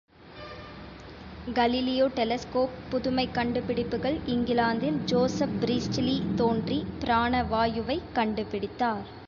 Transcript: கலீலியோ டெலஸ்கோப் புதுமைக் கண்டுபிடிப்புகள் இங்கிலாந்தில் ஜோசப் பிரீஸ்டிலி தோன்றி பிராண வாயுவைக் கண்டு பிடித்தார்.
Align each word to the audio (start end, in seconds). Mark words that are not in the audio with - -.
கலீலியோ 1.47 2.05
டெலஸ்கோப் 2.15 2.79
புதுமைக் 2.89 3.33
கண்டுபிடிப்புகள் 3.33 4.17
இங்கிலாந்தில் 4.27 4.99
ஜோசப் 5.05 5.55
பிரீஸ்டிலி 5.61 6.17
தோன்றி 6.35 6.79
பிராண 6.99 7.43
வாயுவைக் 7.51 8.11
கண்டு 8.13 8.45
பிடித்தார். 8.45 9.07